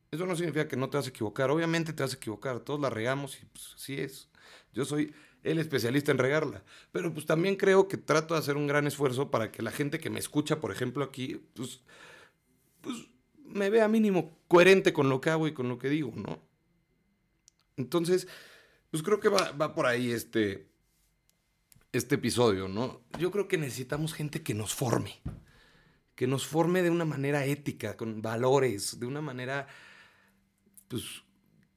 Eso 0.09 0.25
no 0.25 0.35
significa 0.35 0.67
que 0.67 0.75
no 0.75 0.89
te 0.89 0.97
vas 0.97 1.05
a 1.05 1.09
equivocar. 1.09 1.51
Obviamente 1.51 1.93
te 1.93 2.01
vas 2.01 2.13
a 2.13 2.17
equivocar. 2.17 2.59
Todos 2.61 2.79
la 2.79 2.89
regamos 2.89 3.39
y 3.39 3.45
pues 3.45 3.73
así 3.75 3.99
es. 3.99 4.27
Yo 4.73 4.83
soy 4.83 5.13
el 5.43 5.59
especialista 5.59 6.11
en 6.11 6.17
regarla. 6.17 6.63
Pero 6.91 7.13
pues 7.13 7.27
también 7.27 7.55
creo 7.55 7.87
que 7.87 7.97
trato 7.97 8.33
de 8.33 8.39
hacer 8.39 8.57
un 8.57 8.65
gran 8.65 8.87
esfuerzo 8.87 9.29
para 9.29 9.51
que 9.51 9.61
la 9.61 9.71
gente 9.71 9.99
que 9.99 10.09
me 10.09 10.19
escucha, 10.19 10.59
por 10.59 10.71
ejemplo, 10.71 11.03
aquí, 11.03 11.41
pues, 11.53 11.81
pues 12.81 13.07
me 13.45 13.69
vea 13.69 13.87
mínimo 13.87 14.39
coherente 14.47 14.93
con 14.93 15.09
lo 15.09 15.21
que 15.21 15.29
hago 15.29 15.47
y 15.47 15.53
con 15.53 15.69
lo 15.69 15.77
que 15.77 15.89
digo, 15.89 16.11
¿no? 16.15 16.41
Entonces, 17.77 18.27
pues 18.89 19.03
creo 19.03 19.19
que 19.19 19.29
va, 19.29 19.51
va 19.51 19.75
por 19.75 19.85
ahí 19.85 20.11
este, 20.11 20.67
este 21.97 22.15
episodio, 22.15 22.67
¿no? 22.67 23.01
Yo 23.19 23.31
creo 23.31 23.47
que 23.47 23.57
necesitamos 23.57 24.13
gente 24.13 24.43
que 24.43 24.53
nos 24.53 24.73
forme, 24.73 25.21
que 26.15 26.27
nos 26.27 26.45
forme 26.45 26.81
de 26.81 26.89
una 26.89 27.05
manera 27.05 27.45
ética, 27.45 27.95
con 27.97 28.21
valores, 28.21 28.99
de 28.99 29.05
una 29.05 29.21
manera, 29.21 29.67
pues, 30.87 31.03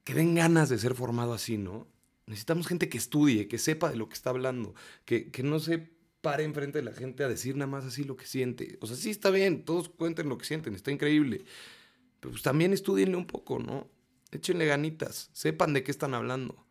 que 0.04 0.14
den 0.14 0.34
ganas 0.34 0.68
de 0.68 0.78
ser 0.78 0.94
formado 0.94 1.32
así, 1.32 1.58
¿no? 1.58 1.86
Necesitamos 2.26 2.66
gente 2.66 2.88
que 2.88 2.98
estudie, 2.98 3.48
que 3.48 3.58
sepa 3.58 3.90
de 3.90 3.96
lo 3.96 4.08
que 4.08 4.14
está 4.14 4.30
hablando, 4.30 4.74
que, 5.04 5.30
que 5.30 5.42
no 5.42 5.60
se 5.60 5.78
pare 6.20 6.44
enfrente 6.44 6.78
de 6.78 6.84
la 6.84 6.92
gente 6.92 7.24
a 7.24 7.28
decir 7.28 7.56
nada 7.56 7.70
más 7.70 7.84
así 7.84 8.04
lo 8.04 8.16
que 8.16 8.26
siente. 8.26 8.78
O 8.80 8.86
sea, 8.86 8.96
sí 8.96 9.10
está 9.10 9.30
bien, 9.30 9.64
todos 9.64 9.88
cuenten 9.88 10.28
lo 10.28 10.36
que 10.36 10.44
sienten, 10.44 10.74
está 10.74 10.90
increíble. 10.90 11.44
Pero 12.20 12.32
pues 12.32 12.42
también 12.42 12.72
estudienle 12.72 13.16
un 13.16 13.26
poco, 13.26 13.58
¿no? 13.58 13.88
Échenle 14.30 14.66
ganitas, 14.66 15.30
sepan 15.32 15.72
de 15.72 15.82
qué 15.82 15.90
están 15.90 16.14
hablando 16.14 16.67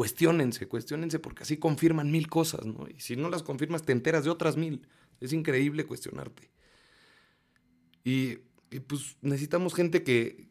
cuestionense, 0.00 0.66
cuestionense 0.66 1.18
porque 1.18 1.42
así 1.42 1.58
confirman 1.58 2.10
mil 2.10 2.26
cosas, 2.26 2.64
¿no? 2.64 2.88
Y 2.88 2.98
si 3.00 3.16
no 3.16 3.28
las 3.28 3.42
confirmas, 3.42 3.82
te 3.82 3.92
enteras 3.92 4.24
de 4.24 4.30
otras 4.30 4.56
mil. 4.56 4.88
Es 5.20 5.34
increíble 5.34 5.84
cuestionarte. 5.84 6.50
Y, 8.02 8.36
pues 8.86 9.18
necesitamos 9.20 9.74
gente 9.74 10.02
que, 10.02 10.48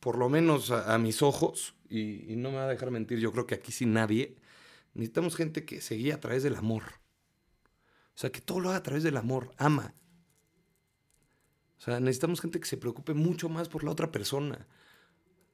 por 0.00 0.18
lo 0.18 0.28
menos 0.28 0.70
a, 0.70 0.98
mis 0.98 1.22
ojos, 1.22 1.76
y, 1.88 2.30
y, 2.30 2.36
no 2.36 2.50
me 2.50 2.56
va 2.58 2.64
a 2.64 2.68
dejar 2.68 2.90
mentir, 2.90 3.20
yo 3.20 3.32
creo 3.32 3.46
que 3.46 3.54
aquí 3.54 3.72
sin 3.72 3.94
nadie, 3.94 4.36
necesitamos 4.92 5.34
gente 5.34 5.64
que 5.64 5.80
se 5.80 5.94
guíe 5.94 6.12
a 6.12 6.20
través 6.20 6.42
del 6.42 6.56
amor. 6.56 6.82
O 8.14 8.18
sea, 8.18 8.30
que 8.30 8.42
todo 8.42 8.60
lo 8.60 8.68
haga 8.68 8.76
a 8.76 8.82
través 8.82 9.02
del 9.02 9.16
amor, 9.16 9.54
ama. 9.56 9.94
O 11.78 11.80
sea, 11.80 12.00
necesitamos 12.00 12.42
gente 12.42 12.60
que 12.60 12.66
se 12.66 12.76
preocupe 12.76 13.14
mucho 13.14 13.48
más 13.48 13.70
por 13.70 13.82
la 13.82 13.92
otra 13.92 14.12
persona. 14.12 14.66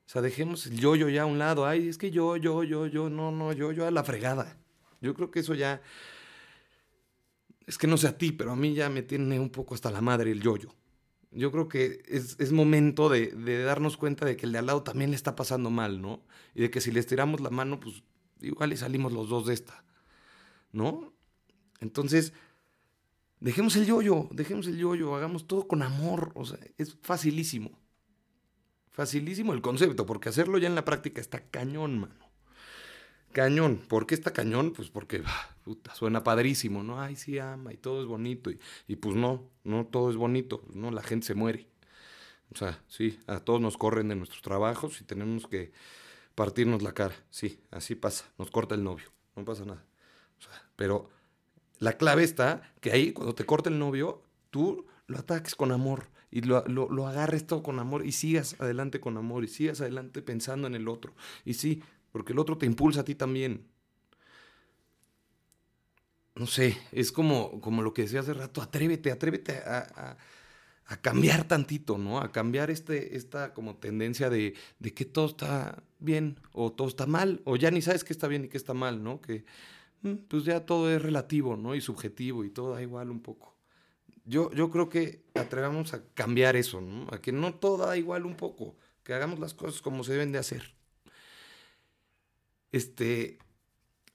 O 0.07 0.11
sea, 0.13 0.23
dejemos 0.23 0.67
el 0.67 0.79
yo-yo 0.79 1.09
ya 1.09 1.23
a 1.23 1.27
un 1.27 1.39
lado. 1.39 1.67
Ay, 1.67 1.89
es 1.89 1.99
que 1.99 2.11
yo, 2.11 2.37
yo, 2.37 2.65
yo, 2.65 2.87
yo, 2.87 3.09
no, 3.09 3.31
no, 3.31 3.53
yo, 3.53 3.73
yo 3.73 3.87
a 3.87 3.91
la 3.91 4.05
fregada. 4.05 4.57
Yo 5.01 5.15
creo 5.15 5.31
que 5.31 5.41
eso 5.41 5.55
ya. 5.55 5.81
Es 7.67 7.79
que 7.79 7.87
no 7.87 7.97
sé 7.97 8.09
a 8.09 8.19
ti, 8.19 8.33
pero 8.33 8.53
a 8.53 8.57
mí 8.57 8.75
ya 8.75 8.89
me 8.91 9.03
tiene 9.03 9.39
un 9.39 9.51
poco 9.51 9.75
hasta 9.75 9.91
la 9.91 10.01
madre 10.01 10.33
el 10.33 10.43
yo-yo. 10.43 10.75
Yo 11.31 11.51
creo 11.51 11.67
que 11.69 12.03
es, 12.09 12.53
momento 12.53 13.09
de, 13.09 13.29
de, 13.29 13.63
darnos 13.63 13.97
cuenta 13.97 14.27
de 14.27 14.37
que 14.37 14.45
el 14.45 14.53
de 14.53 14.59
al 14.59 14.67
lado 14.67 14.83
también 14.83 15.11
le 15.11 15.17
está 15.17 15.35
pasando 15.35 15.71
mal, 15.71 16.03
¿no? 16.03 16.23
Y 16.55 16.61
de 16.61 16.71
que 16.71 16.83
si 16.83 16.91
le 16.91 17.01
estiramos 17.01 17.41
la 17.41 17.49
mano, 17.49 17.81
pues 17.81 18.03
igual 18.43 18.73
y 18.73 18.77
salimos 18.77 19.13
los 19.13 19.31
dos 19.31 19.47
de 19.47 19.55
esta, 19.55 19.85
¿no? 20.73 21.15
Entonces, 21.81 22.35
dejemos 23.41 23.77
el 23.77 23.87
yo-yo, 23.87 24.29
dejemos 24.31 24.67
el 24.67 24.77
yo-yo, 24.77 25.17
hagamos 25.17 25.47
todo 25.47 25.67
con 25.67 25.83
amor, 25.83 26.33
o 26.35 26.45
sea, 26.45 26.59
es 26.77 26.97
facilísimo. 27.01 27.82
Facilísimo 28.93 29.53
el 29.53 29.63
concepto, 29.63 30.07
porque 30.07 30.29
hacerlo 30.29 30.59
ya 30.59 30.69
en 30.69 30.75
la 30.75 30.85
práctica 30.85 31.21
está 31.21 31.41
cañón, 31.41 31.99
mano. 31.99 32.15
Cañón. 33.33 33.79
¿Por 33.89 34.07
qué 34.07 34.15
está 34.15 34.33
cañón? 34.33 34.73
Pues 34.73 34.91
porque 34.91 35.23
ah, 35.25 35.57
suena 35.95 36.23
padrísimo, 36.23 36.83
¿no? 36.83 37.01
Ay, 37.01 37.17
sí 37.17 37.39
ama 37.39 37.73
y 37.73 37.79
todo 37.79 38.03
es 38.03 38.07
bonito. 38.07 38.51
Y, 38.51 38.61
y, 38.87 38.97
pues 38.97 39.17
no, 39.17 39.49
no 39.65 39.87
todo 39.87 40.11
es 40.11 40.17
bonito, 40.17 40.63
¿no? 40.75 40.91
La 40.91 41.03
gente 41.03 41.27
se 41.27 41.35
muere. 41.35 41.67
O 42.55 42.59
sea, 42.59 42.83
sí, 42.87 43.19
a 43.27 43.41
todos 43.41 43.61
nos 43.63 43.79
corren 43.79 44.09
de 44.09 44.15
nuestros 44.15 44.43
trabajos 44.43 45.01
y 45.01 45.05
tenemos 45.05 45.47
que 45.47 45.73
partirnos 46.35 46.83
la 46.83 46.93
cara. 46.93 47.15
Sí, 47.31 47.59
así 47.71 47.95
pasa. 47.95 48.27
Nos 48.39 48.51
corta 48.51 48.75
el 48.75 48.85
novio, 48.85 49.11
no 49.37 49.45
pasa 49.45 49.65
nada. 49.65 49.85
Pero 50.77 51.09
la 51.79 51.97
clave 51.97 52.25
está 52.25 52.73
que 52.81 52.93
ahí, 52.93 53.13
cuando 53.13 53.35
te 53.35 53.47
corta 53.47 53.71
el 53.71 53.79
novio, 53.79 54.23
tú 54.51 54.87
lo 55.13 55.19
ataques 55.19 55.55
con 55.55 55.71
amor 55.71 56.09
y 56.31 56.41
lo, 56.41 56.65
lo, 56.67 57.07
agarres 57.07 57.47
todo 57.47 57.63
con 57.63 57.79
amor 57.79 58.05
y 58.07 58.13
sigas 58.13 58.57
adelante 58.59 59.01
con 59.01 59.17
amor 59.19 59.45
y 59.45 59.49
sigas 59.49 59.83
adelante 59.83 60.23
pensando 60.23 60.67
en 60.67 60.75
el 60.75 60.89
otro. 60.89 61.15
Y 61.45 61.55
sí, 61.55 61.83
porque 62.11 62.33
el 62.33 62.39
otro 62.39 62.57
te 62.57 62.67
impulsa 62.67 63.03
a 63.03 63.05
ti 63.05 63.15
también. 63.15 63.67
No 66.35 66.47
sé, 66.47 66.79
es 66.91 67.13
como, 67.13 67.61
como 67.61 67.83
lo 67.83 67.93
que 67.93 68.03
decía 68.03 68.21
hace 68.21 68.33
rato, 68.33 68.63
atrévete, 68.63 69.11
atrévete 69.13 69.59
a, 69.59 70.17
cambiar 71.03 71.45
tantito, 71.45 71.97
¿no? 71.97 72.19
A 72.19 72.33
cambiar 72.33 72.71
este, 72.71 73.17
esta 73.17 73.55
como 73.55 73.77
tendencia 73.77 74.29
de, 74.29 74.55
de, 74.79 74.93
que 74.93 75.07
todo 75.07 75.27
está 75.27 75.83
bien 76.01 76.39
o 76.53 76.73
todo 76.73 76.89
está 76.89 77.07
mal, 77.07 77.41
o 77.45 77.57
ya 77.57 77.71
ni 77.71 77.81
sabes 77.81 78.05
qué 78.05 78.13
está 78.13 78.29
bien 78.29 78.45
y 78.45 78.49
qué 78.49 78.59
está 78.59 78.75
mal, 78.75 79.03
¿no? 79.03 79.21
Que 79.21 79.45
mm, 80.03 80.15
pues 80.29 80.45
ya 80.45 80.67
todo 80.67 80.91
es 80.91 81.01
relativo, 81.01 81.57
¿no? 81.57 81.75
Y 81.75 81.81
subjetivo 81.81 82.45
y 82.45 82.51
todo 82.51 82.75
da 82.75 82.83
igual 82.83 83.11
un 83.11 83.21
poco 83.21 83.52
yo, 84.25 84.51
yo 84.53 84.71
creo 84.71 84.89
que 84.89 85.25
atrevamos 85.35 85.95
a 85.95 86.05
cambiar 86.15 86.57
eso, 86.57 86.81
¿no? 86.81 87.07
A 87.11 87.21
que 87.21 87.33
no 87.33 87.55
todo 87.55 87.87
da 87.87 87.97
igual 87.97 88.27
un 88.27 88.37
poco, 88.37 88.77
que 89.03 89.15
hagamos 89.15 89.39
las 89.39 89.55
cosas 89.55 89.81
como 89.83 90.05
se 90.05 90.13
deben 90.13 90.33
de 90.33 90.39
hacer. 90.39 90.75
Este, 92.71 93.39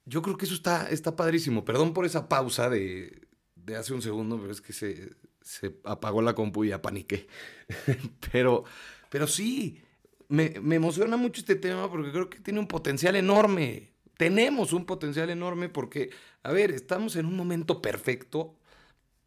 yo 0.06 0.22
creo 0.22 0.38
que 0.38 0.46
eso 0.46 0.56
está, 0.56 0.90
está 0.90 1.16
padrísimo. 1.16 1.66
Perdón 1.66 1.94
por 1.94 2.06
esa 2.06 2.30
pausa 2.30 2.70
de, 2.70 3.28
de 3.56 3.76
hace 3.76 3.94
un 3.94 4.02
segundo, 4.02 4.40
pero 4.40 4.52
es 4.52 4.62
que 4.62 4.74
se, 4.74 5.12
se 5.42 5.80
apagó 5.84 6.22
la 6.22 6.34
compu 6.34 6.64
y 6.64 6.70
ya 6.70 6.82
paniqué. 6.82 7.28
pero, 8.32 8.64
pero 9.10 9.28
sí, 9.28 9.82
me, 10.30 10.56
me 10.62 10.76
emociona 10.76 11.18
mucho 11.18 11.42
este 11.42 11.56
tema 11.56 11.90
porque 11.90 12.12
creo 12.12 12.30
que 12.30 12.40
tiene 12.40 12.60
un 12.60 12.68
potencial 12.68 13.16
enorme. 13.16 13.94
Tenemos 14.18 14.74
un 14.74 14.86
potencial 14.86 15.30
enorme 15.30 15.70
porque, 15.70 16.10
a 16.42 16.52
ver, 16.52 16.72
estamos 16.72 17.16
en 17.18 17.26
un 17.26 17.36
momento 17.36 17.82
perfecto 17.82 18.58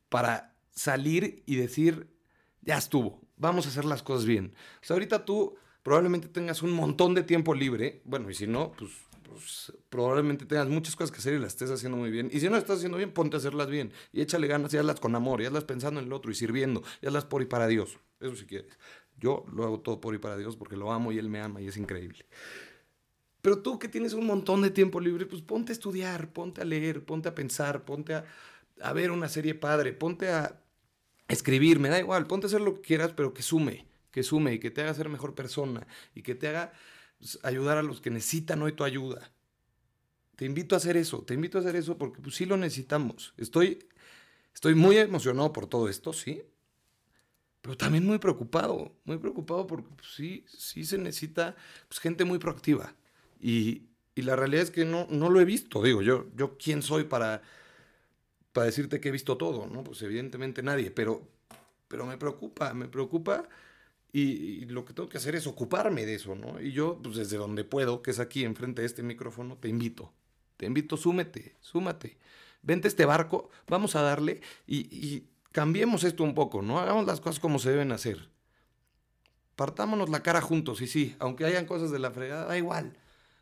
para 0.08 0.49
salir 0.80 1.42
y 1.44 1.56
decir, 1.56 2.08
ya 2.62 2.78
estuvo, 2.78 3.20
vamos 3.36 3.66
a 3.66 3.68
hacer 3.68 3.84
las 3.84 4.02
cosas 4.02 4.24
bien. 4.24 4.54
O 4.82 4.84
sea, 4.84 4.94
ahorita 4.94 5.26
tú 5.26 5.54
probablemente 5.82 6.28
tengas 6.28 6.62
un 6.62 6.72
montón 6.72 7.14
de 7.14 7.22
tiempo 7.22 7.54
libre, 7.54 8.00
bueno, 8.04 8.30
y 8.30 8.34
si 8.34 8.46
no, 8.46 8.72
pues, 8.72 8.92
pues, 9.24 9.72
probablemente 9.90 10.46
tengas 10.46 10.68
muchas 10.68 10.96
cosas 10.96 11.10
que 11.12 11.18
hacer 11.18 11.34
y 11.34 11.38
las 11.38 11.48
estés 11.52 11.70
haciendo 11.70 11.98
muy 11.98 12.10
bien. 12.10 12.30
Y 12.32 12.40
si 12.40 12.48
no 12.48 12.56
estás 12.56 12.78
haciendo 12.78 12.96
bien, 12.96 13.12
ponte 13.12 13.36
a 13.36 13.38
hacerlas 13.38 13.68
bien. 13.68 13.92
Y 14.10 14.22
échale 14.22 14.46
ganas 14.46 14.72
y 14.72 14.78
hazlas 14.78 15.00
con 15.00 15.14
amor, 15.14 15.42
y 15.42 15.44
hazlas 15.44 15.64
pensando 15.64 16.00
en 16.00 16.06
el 16.06 16.12
otro 16.14 16.30
y 16.30 16.34
sirviendo, 16.34 16.82
y 17.02 17.06
hazlas 17.06 17.26
por 17.26 17.42
y 17.42 17.44
para 17.44 17.66
Dios. 17.66 17.98
Eso 18.18 18.34
si 18.34 18.46
quieres. 18.46 18.78
Yo 19.18 19.44
lo 19.52 19.64
hago 19.64 19.80
todo 19.80 20.00
por 20.00 20.14
y 20.14 20.18
para 20.18 20.38
Dios 20.38 20.56
porque 20.56 20.78
lo 20.78 20.92
amo 20.92 21.12
y 21.12 21.18
Él 21.18 21.28
me 21.28 21.40
ama 21.40 21.60
y 21.60 21.68
es 21.68 21.76
increíble. 21.76 22.24
Pero 23.42 23.58
tú 23.58 23.78
que 23.78 23.88
tienes 23.88 24.14
un 24.14 24.26
montón 24.26 24.62
de 24.62 24.70
tiempo 24.70 24.98
libre, 24.98 25.26
pues 25.26 25.42
ponte 25.42 25.72
a 25.72 25.74
estudiar, 25.74 26.32
ponte 26.32 26.62
a 26.62 26.64
leer, 26.64 27.04
ponte 27.04 27.28
a 27.28 27.34
pensar, 27.34 27.84
ponte 27.84 28.14
a, 28.14 28.24
a 28.80 28.92
ver 28.94 29.10
una 29.10 29.28
serie 29.28 29.54
padre, 29.54 29.92
ponte 29.92 30.30
a 30.30 30.58
escribir, 31.32 31.78
me 31.78 31.88
da 31.88 31.98
igual, 31.98 32.26
ponte 32.26 32.46
a 32.46 32.48
hacer 32.48 32.60
lo 32.60 32.74
que 32.74 32.80
quieras, 32.80 33.12
pero 33.16 33.32
que 33.32 33.42
sume, 33.42 33.86
que 34.10 34.22
sume 34.22 34.54
y 34.54 34.58
que 34.58 34.70
te 34.70 34.82
haga 34.82 34.94
ser 34.94 35.08
mejor 35.08 35.34
persona 35.34 35.86
y 36.14 36.22
que 36.22 36.34
te 36.34 36.48
haga 36.48 36.72
pues, 37.18 37.38
ayudar 37.42 37.78
a 37.78 37.82
los 37.82 38.00
que 38.00 38.10
necesitan 38.10 38.62
hoy 38.62 38.72
tu 38.72 38.84
ayuda. 38.84 39.32
Te 40.36 40.44
invito 40.44 40.74
a 40.74 40.78
hacer 40.78 40.96
eso, 40.96 41.22
te 41.22 41.34
invito 41.34 41.58
a 41.58 41.60
hacer 41.60 41.76
eso 41.76 41.98
porque 41.98 42.20
pues 42.20 42.34
sí 42.34 42.46
lo 42.46 42.56
necesitamos. 42.56 43.34
Estoy, 43.36 43.86
estoy 44.54 44.74
muy 44.74 44.96
emocionado 44.96 45.52
por 45.52 45.66
todo 45.66 45.88
esto, 45.88 46.12
sí, 46.12 46.42
pero 47.60 47.76
también 47.76 48.06
muy 48.06 48.18
preocupado, 48.18 48.96
muy 49.04 49.18
preocupado 49.18 49.66
porque 49.66 49.90
pues, 49.94 50.08
sí, 50.14 50.44
sí 50.48 50.84
se 50.84 50.98
necesita 50.98 51.56
gente 51.90 52.24
muy 52.24 52.38
proactiva. 52.38 52.94
Y, 53.38 53.82
y, 54.14 54.22
la 54.22 54.36
realidad 54.36 54.64
es 54.64 54.70
que 54.70 54.84
no, 54.84 55.06
no 55.10 55.30
lo 55.30 55.40
he 55.40 55.44
visto, 55.44 55.82
digo, 55.82 56.02
yo, 56.02 56.26
yo 56.36 56.56
quién 56.58 56.82
soy 56.82 57.04
para 57.04 57.42
para 58.52 58.66
decirte 58.66 59.00
que 59.00 59.08
he 59.08 59.12
visto 59.12 59.36
todo, 59.36 59.66
¿no? 59.66 59.84
Pues 59.84 60.02
evidentemente 60.02 60.62
nadie, 60.62 60.90
pero, 60.90 61.26
pero 61.88 62.06
me 62.06 62.16
preocupa, 62.16 62.74
me 62.74 62.88
preocupa 62.88 63.48
y, 64.12 64.64
lo 64.66 64.84
que 64.84 64.92
tengo 64.92 65.08
que 65.08 65.18
hacer 65.18 65.36
es 65.36 65.46
ocuparme 65.46 66.04
de 66.04 66.14
eso, 66.14 66.34
¿no? 66.34 66.60
Y 66.60 66.72
yo, 66.72 66.98
pues 67.02 67.16
desde 67.16 67.36
donde 67.36 67.64
puedo, 67.64 68.02
que 68.02 68.10
es 68.10 68.18
aquí 68.18 68.44
enfrente 68.44 68.82
de 68.82 68.86
este 68.86 69.02
micrófono, 69.02 69.56
te 69.56 69.68
invito, 69.68 70.12
te 70.56 70.66
invito, 70.66 70.96
súmete, 70.96 71.56
súmate, 71.60 72.18
vente 72.62 72.88
este 72.88 73.04
barco, 73.04 73.50
vamos 73.68 73.94
a 73.94 74.02
darle 74.02 74.40
y, 74.66 74.78
y 74.94 75.28
cambiemos 75.52 76.04
esto 76.04 76.24
un 76.24 76.34
poco, 76.34 76.62
¿no? 76.62 76.80
Hagamos 76.80 77.06
las 77.06 77.20
cosas 77.20 77.40
como 77.40 77.58
se 77.58 77.70
deben 77.70 77.92
hacer. 77.92 78.28
Partámonos 79.54 80.08
la 80.08 80.22
cara 80.22 80.40
juntos, 80.40 80.80
y 80.80 80.86
sí, 80.86 81.14
aunque 81.18 81.44
hayan 81.44 81.66
cosas 81.66 81.90
de 81.90 81.98
la 81.98 82.10
fregada, 82.10 82.46
da 82.46 82.58
igual. 82.58 82.96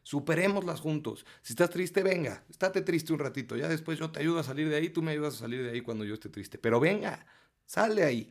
Superémoslas 0.08 0.80
juntos. 0.80 1.26
Si 1.42 1.52
estás 1.52 1.68
triste, 1.68 2.02
venga, 2.02 2.42
estate 2.48 2.80
triste 2.80 3.12
un 3.12 3.18
ratito. 3.18 3.56
Ya 3.56 3.68
después 3.68 3.98
yo 3.98 4.10
te 4.10 4.20
ayudo 4.20 4.38
a 4.38 4.42
salir 4.42 4.70
de 4.70 4.76
ahí, 4.76 4.88
tú 4.88 5.02
me 5.02 5.10
ayudas 5.12 5.34
a 5.34 5.38
salir 5.40 5.62
de 5.62 5.68
ahí 5.70 5.82
cuando 5.82 6.02
yo 6.06 6.14
esté 6.14 6.30
triste. 6.30 6.56
Pero 6.56 6.80
venga, 6.80 7.26
sal 7.66 7.94
de 7.94 8.04
ahí. 8.04 8.30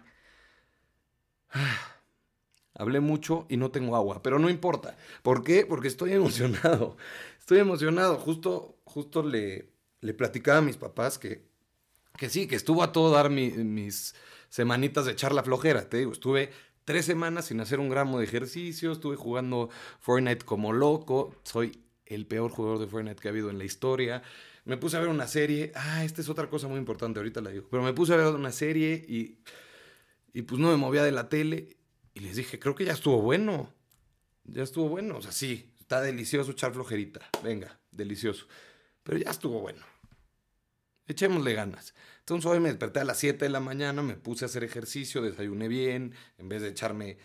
Hablé 2.73 2.99
mucho 2.99 3.45
y 3.47 3.57
no 3.57 3.69
tengo 3.69 3.95
agua, 3.95 4.23
pero 4.23 4.39
no 4.39 4.49
importa. 4.49 4.97
¿Por 5.21 5.43
qué? 5.43 5.67
Porque 5.67 5.87
estoy 5.87 6.13
emocionado. 6.13 6.97
Estoy 7.37 7.59
emocionado. 7.59 8.17
Justo, 8.17 8.79
justo 8.83 9.21
le, 9.21 9.69
le 10.01 10.15
platicaba 10.15 10.57
a 10.57 10.63
mis 10.63 10.77
papás 10.77 11.19
que, 11.19 11.47
que 12.17 12.29
sí, 12.31 12.47
que 12.47 12.55
estuvo 12.55 12.81
a 12.81 12.91
todo 12.91 13.11
dar 13.11 13.29
mis 13.29 14.15
semanitas 14.49 15.05
de 15.05 15.11
echar 15.11 15.31
la 15.31 15.43
flojera. 15.43 15.87
Te 15.87 15.97
digo, 15.97 16.11
estuve 16.11 16.49
tres 16.87 17.03
semanas 17.03 17.47
sin 17.47 17.59
hacer 17.59 17.81
un 17.81 17.89
gramo 17.89 18.17
de 18.17 18.23
ejercicio, 18.23 18.93
estuve 18.93 19.17
jugando 19.17 19.69
Fortnite 19.99 20.45
como 20.45 20.71
loco, 20.71 21.35
soy 21.43 21.83
el 22.05 22.25
peor 22.25 22.49
jugador 22.49 22.79
de 22.79 22.87
Fortnite 22.87 23.21
que 23.21 23.27
ha 23.27 23.31
habido 23.31 23.49
en 23.49 23.57
la 23.57 23.65
historia. 23.65 24.23
Me 24.63 24.77
puse 24.77 24.95
a 24.95 25.01
ver 25.01 25.09
una 25.09 25.27
serie, 25.27 25.73
ah, 25.75 26.05
esta 26.05 26.21
es 26.21 26.29
otra 26.29 26.49
cosa 26.49 26.69
muy 26.69 26.77
importante, 26.77 27.19
ahorita 27.19 27.41
la 27.41 27.49
digo, 27.49 27.67
pero 27.69 27.83
me 27.83 27.91
puse 27.91 28.13
a 28.13 28.15
ver 28.15 28.27
una 28.27 28.53
serie 28.53 29.03
y, 29.05 29.37
y 30.31 30.43
pues 30.43 30.61
no 30.61 30.69
me 30.69 30.77
movía 30.77 31.03
de 31.03 31.11
la 31.11 31.27
tele 31.27 31.75
y 32.13 32.21
les 32.21 32.37
dije, 32.37 32.57
creo 32.57 32.73
que 32.73 32.85
ya 32.85 32.93
estuvo 32.93 33.21
bueno, 33.21 33.73
ya 34.45 34.63
estuvo 34.63 34.87
bueno, 34.87 35.17
o 35.17 35.21
sea, 35.21 35.33
sí, 35.33 35.73
está 35.81 36.01
delicioso 36.01 36.51
echar 36.51 36.71
flojerita, 36.71 37.29
venga, 37.43 37.77
delicioso, 37.91 38.47
pero 39.03 39.17
ya 39.17 39.31
estuvo 39.31 39.59
bueno. 39.59 39.83
Echémosle 41.07 41.53
ganas. 41.53 41.93
Entonces 42.19 42.49
hoy 42.49 42.59
me 42.59 42.69
desperté 42.69 42.99
a 42.99 43.05
las 43.05 43.17
7 43.17 43.45
de 43.45 43.49
la 43.49 43.59
mañana, 43.59 44.01
me 44.01 44.15
puse 44.15 44.45
a 44.45 44.47
hacer 44.47 44.63
ejercicio, 44.63 45.21
desayuné 45.21 45.67
bien, 45.67 46.13
en 46.37 46.49
vez 46.49 46.61
de 46.61 46.69
echarme 46.69 47.17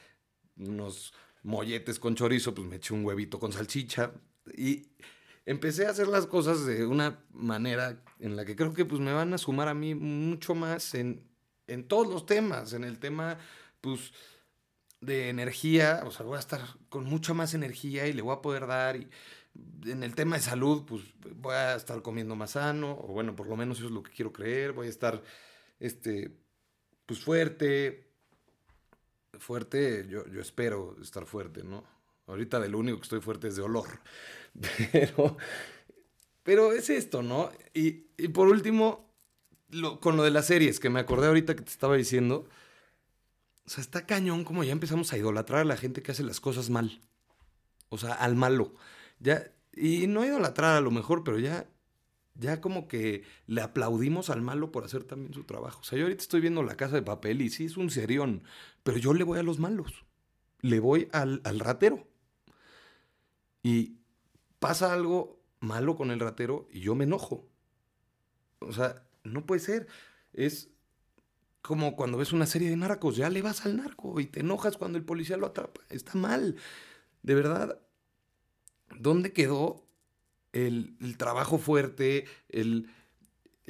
unos 0.56 1.12
molletes 1.42 1.98
con 1.98 2.14
chorizo, 2.14 2.54
pues 2.54 2.66
me 2.68 2.76
eché 2.76 2.94
un 2.94 3.04
huevito 3.04 3.38
con 3.38 3.52
salchicha 3.52 4.12
y 4.56 4.88
empecé 5.44 5.86
a 5.86 5.90
hacer 5.90 6.06
las 6.06 6.26
cosas 6.26 6.64
de 6.64 6.86
una 6.86 7.24
manera 7.32 8.02
en 8.20 8.36
la 8.36 8.44
que 8.44 8.54
creo 8.54 8.72
que 8.72 8.84
pues 8.84 9.00
me 9.00 9.12
van 9.12 9.34
a 9.34 9.38
sumar 9.38 9.68
a 9.68 9.74
mí 9.74 9.94
mucho 9.94 10.54
más 10.54 10.94
en, 10.94 11.28
en 11.66 11.88
todos 11.88 12.06
los 12.06 12.26
temas, 12.26 12.72
en 12.72 12.84
el 12.84 12.98
tema 12.98 13.38
pues 13.80 14.12
de 15.00 15.30
energía, 15.30 16.02
o 16.06 16.12
sea, 16.12 16.24
voy 16.24 16.36
a 16.36 16.40
estar 16.40 16.60
con 16.88 17.04
mucha 17.04 17.34
más 17.34 17.54
energía 17.54 18.06
y 18.06 18.12
le 18.12 18.22
voy 18.22 18.36
a 18.36 18.40
poder 18.40 18.68
dar 18.68 18.94
y 18.94 19.08
en 19.84 20.02
el 20.02 20.14
tema 20.14 20.36
de 20.36 20.42
salud, 20.42 20.84
pues 20.86 21.02
voy 21.36 21.54
a 21.54 21.74
estar 21.74 22.02
comiendo 22.02 22.36
más 22.36 22.52
sano, 22.52 22.92
o 22.92 23.08
bueno, 23.08 23.34
por 23.36 23.46
lo 23.46 23.56
menos 23.56 23.78
eso 23.78 23.86
es 23.86 23.92
lo 23.92 24.02
que 24.02 24.12
quiero 24.12 24.32
creer, 24.32 24.72
voy 24.72 24.86
a 24.86 24.90
estar, 24.90 25.22
este, 25.80 26.36
pues 27.06 27.20
fuerte, 27.20 28.10
fuerte, 29.38 30.06
yo, 30.08 30.26
yo 30.28 30.40
espero 30.40 30.96
estar 31.02 31.26
fuerte, 31.26 31.62
¿no? 31.64 31.84
Ahorita 32.26 32.60
de 32.60 32.68
lo 32.68 32.78
único 32.78 32.98
que 32.98 33.04
estoy 33.04 33.20
fuerte 33.20 33.48
es 33.48 33.56
de 33.56 33.62
olor, 33.62 33.88
pero, 34.92 35.36
pero 36.42 36.72
es 36.72 36.88
esto, 36.90 37.22
¿no? 37.22 37.50
Y, 37.74 38.06
y 38.16 38.28
por 38.28 38.48
último, 38.48 39.12
lo, 39.70 40.00
con 40.00 40.16
lo 40.16 40.22
de 40.22 40.30
las 40.30 40.46
series, 40.46 40.80
que 40.80 40.90
me 40.90 41.00
acordé 41.00 41.26
ahorita 41.26 41.56
que 41.56 41.62
te 41.62 41.70
estaba 41.70 41.96
diciendo, 41.96 42.48
o 43.64 43.70
sea, 43.70 43.82
está 43.82 44.06
cañón 44.06 44.44
como 44.44 44.64
ya 44.64 44.72
empezamos 44.72 45.12
a 45.12 45.18
idolatrar 45.18 45.60
a 45.60 45.64
la 45.64 45.76
gente 45.76 46.02
que 46.02 46.12
hace 46.12 46.24
las 46.24 46.40
cosas 46.40 46.68
mal. 46.70 47.00
O 47.88 47.98
sea, 47.98 48.12
al 48.14 48.34
malo. 48.34 48.74
Ya, 49.22 49.52
y 49.72 50.08
no 50.08 50.24
idolatrar 50.24 50.76
a 50.76 50.80
lo 50.80 50.90
mejor, 50.90 51.22
pero 51.22 51.38
ya, 51.38 51.70
ya 52.34 52.60
como 52.60 52.88
que 52.88 53.24
le 53.46 53.62
aplaudimos 53.62 54.30
al 54.30 54.42
malo 54.42 54.72
por 54.72 54.84
hacer 54.84 55.04
también 55.04 55.32
su 55.32 55.44
trabajo. 55.44 55.80
O 55.80 55.84
sea, 55.84 55.96
yo 55.96 56.06
ahorita 56.06 56.22
estoy 56.22 56.40
viendo 56.40 56.62
La 56.64 56.76
Casa 56.76 56.96
de 56.96 57.02
Papel 57.02 57.40
y 57.40 57.48
sí 57.48 57.66
es 57.66 57.76
un 57.76 57.90
serión, 57.90 58.42
pero 58.82 58.98
yo 58.98 59.14
le 59.14 59.22
voy 59.24 59.38
a 59.38 59.44
los 59.44 59.60
malos. 59.60 60.04
Le 60.60 60.80
voy 60.80 61.08
al, 61.12 61.40
al 61.44 61.60
ratero. 61.60 62.08
Y 63.62 63.98
pasa 64.58 64.92
algo 64.92 65.40
malo 65.60 65.96
con 65.96 66.10
el 66.10 66.18
ratero 66.18 66.66
y 66.72 66.80
yo 66.80 66.96
me 66.96 67.04
enojo. 67.04 67.48
O 68.58 68.72
sea, 68.72 69.06
no 69.22 69.46
puede 69.46 69.60
ser. 69.60 69.86
Es 70.32 70.70
como 71.62 71.94
cuando 71.94 72.18
ves 72.18 72.32
una 72.32 72.46
serie 72.46 72.70
de 72.70 72.76
narcos, 72.76 73.16
ya 73.16 73.30
le 73.30 73.40
vas 73.40 73.64
al 73.66 73.76
narco 73.76 74.18
y 74.18 74.26
te 74.26 74.40
enojas 74.40 74.76
cuando 74.76 74.98
el 74.98 75.04
policía 75.04 75.36
lo 75.36 75.46
atrapa. 75.46 75.80
Está 75.90 76.18
mal. 76.18 76.56
De 77.22 77.34
verdad, 77.36 77.80
¿dónde 79.02 79.32
quedó 79.32 79.86
el, 80.52 80.96
trabajo 81.16 81.58
fuerte, 81.58 82.26
el, 82.48 82.88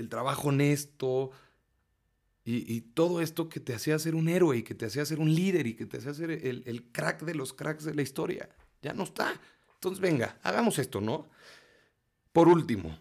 trabajo 0.08 0.48
honesto 0.48 1.30
y, 2.44 2.72
y, 2.72 2.80
todo 2.80 3.20
esto 3.20 3.48
que 3.48 3.60
te 3.60 3.74
hacía 3.74 3.98
ser 3.98 4.14
un 4.14 4.28
héroe 4.28 4.58
y 4.58 4.62
que 4.62 4.74
te 4.74 4.86
hacía 4.86 5.04
ser 5.04 5.20
un 5.20 5.32
líder 5.32 5.66
y 5.66 5.74
que 5.74 5.86
te 5.86 5.98
hacía 5.98 6.12
ser 6.12 6.30
el, 6.30 6.64
el 6.66 6.84
crack 6.90 7.22
de 7.22 7.34
los 7.34 7.52
cracks 7.52 7.84
de 7.84 7.94
la 7.94 8.02
historia? 8.02 8.48
Ya 8.82 8.92
no 8.94 9.04
está. 9.04 9.40
Entonces, 9.74 10.00
venga, 10.00 10.38
hagamos 10.42 10.78
esto, 10.78 11.00
¿no? 11.00 11.28
Por 12.32 12.48
último, 12.48 12.98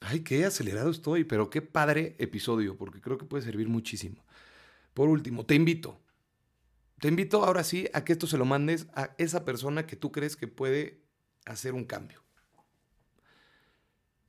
ay, 0.00 0.20
qué 0.20 0.44
acelerado 0.44 0.90
estoy, 0.90 1.24
pero 1.24 1.50
qué 1.50 1.62
padre 1.62 2.14
episodio, 2.18 2.76
porque 2.76 3.00
creo 3.00 3.18
que 3.18 3.24
puede 3.24 3.42
servir 3.42 3.68
muchísimo. 3.68 4.24
Por 4.92 5.08
último, 5.08 5.44
te 5.44 5.54
invito, 5.54 6.00
te 7.00 7.08
invito 7.08 7.44
ahora 7.44 7.64
sí 7.64 7.88
a 7.92 8.04
que 8.04 8.12
esto 8.12 8.26
se 8.26 8.38
lo 8.38 8.44
mandes 8.44 8.86
a 8.94 9.14
esa 9.18 9.44
persona 9.44 9.86
que 9.86 9.96
tú 9.96 10.12
crees 10.12 10.36
que 10.36 10.46
puede 10.46 11.03
hacer 11.44 11.74
un 11.74 11.84
cambio. 11.84 12.22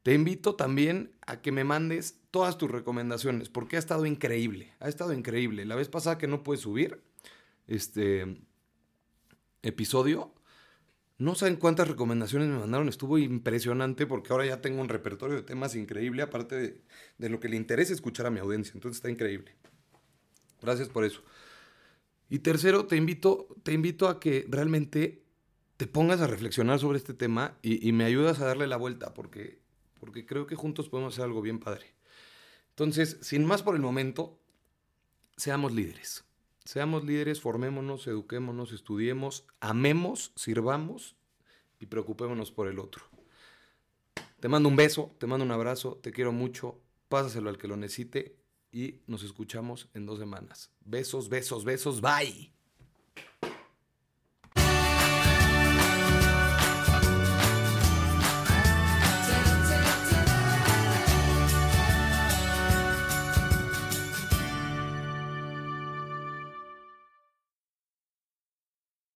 Te 0.04 0.14
invito 0.14 0.56
también 0.56 1.16
a 1.26 1.42
que 1.42 1.52
me 1.52 1.64
mandes 1.64 2.20
todas 2.30 2.58
tus 2.60 2.70
recomendaciones, 2.70 3.50
porque 3.50 3.76
ha 3.76 3.80
estado 3.80 4.06
increíble, 4.06 4.74
ha 4.80 4.88
estado 4.88 5.14
increíble. 5.14 5.66
La 5.66 5.76
vez 5.76 5.90
pasada 5.90 6.20
que 6.20 6.28
no 6.28 6.44
pude 6.44 6.58
subir 6.58 7.02
este 7.66 8.38
episodio, 9.64 10.32
no 11.18 11.34
saben 11.34 11.56
cuántas 11.56 11.88
recomendaciones 11.88 12.50
me 12.50 12.60
mandaron, 12.60 12.88
estuvo 12.88 13.18
impresionante 13.18 14.06
porque 14.06 14.32
ahora 14.32 14.46
ya 14.46 14.62
tengo 14.62 14.80
un 14.80 14.90
repertorio 14.90 15.38
de 15.38 15.42
temas 15.42 15.76
increíble, 15.76 16.22
aparte 16.22 16.56
de, 16.56 16.82
de, 17.18 17.30
lo 17.30 17.40
que 17.40 17.50
le 17.50 17.56
interesa 17.56 17.94
escuchar 17.94 18.28
a 18.28 18.30
mi 18.30 18.40
audiencia, 18.40 18.74
entonces 18.76 18.98
está 18.98 19.10
increíble. 19.10 19.56
Gracias 20.62 20.90
por 20.90 21.04
eso. 21.04 21.24
Y 22.30 22.40
tercero, 22.40 22.86
te 22.86 22.96
invito, 22.96 23.48
te 23.64 23.74
invito 23.74 24.08
a 24.08 24.20
que 24.20 24.46
realmente 24.50 25.25
te 25.78 25.88
pongas 25.88 26.22
a 26.22 26.28
reflexionar 26.28 26.80
sobre 26.80 26.98
este 26.98 27.14
tema 27.14 27.58
y, 27.62 27.92
me 27.92 28.06
ayudas 28.06 28.40
a 28.40 28.46
darle 28.46 28.68
la 28.68 28.78
vuelta, 28.78 29.14
porque, 29.14 29.60
porque 30.00 30.26
creo 30.26 30.48
que 30.48 30.56
juntos 30.56 30.90
podemos 30.90 31.14
hacer 31.14 31.26
algo 31.26 31.42
bien 31.42 31.60
padre. 31.60 31.94
Entonces, 32.70 33.18
sin 33.22 33.46
más 33.46 33.64
por 33.64 33.76
el 33.76 33.82
momento, 33.82 34.40
seamos 35.36 35.74
líderes. 35.74 36.24
Seamos 36.64 37.04
líderes, 37.04 37.42
formémonos, 37.42 38.08
eduquémonos, 38.08 38.72
estudiemos, 38.72 39.46
amemos, 39.60 40.32
sirvamos 40.36 41.16
y 41.80 41.86
preocupémonos 41.86 42.52
por 42.52 42.68
el 42.68 42.80
otro. 42.80 43.04
Te 44.40 44.48
mando 44.48 44.70
un 44.70 44.76
beso, 44.76 45.16
te 45.20 45.28
mando 45.28 45.46
un 45.46 45.52
abrazo, 45.52 46.00
te 46.02 46.12
quiero 46.12 46.32
mucho, 46.32 46.80
pásaselo 47.10 47.50
al 47.50 47.58
que 47.58 47.68
lo 47.68 47.78
necesite 47.78 48.36
y 48.72 49.02
nos 49.08 49.24
escuchamos 49.24 49.90
en 49.94 50.06
dos 50.06 50.20
semanas. 50.20 50.72
Besos, 50.84 51.30
besos, 51.30 51.66
besos, 51.66 52.02
bye. 52.02 52.55